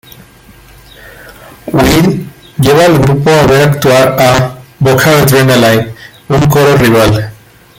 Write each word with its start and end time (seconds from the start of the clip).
Will 1.71 2.25
lleva 2.57 2.85
al 2.85 2.97
grupo 2.97 3.29
a 3.29 3.45
ver 3.45 3.69
actuar 3.69 4.15
a 4.19 4.57
"Vocal 4.79 5.21
Adrenaline", 5.21 5.93
un 6.27 6.39
coro 6.49 6.75
rival. 6.75 7.31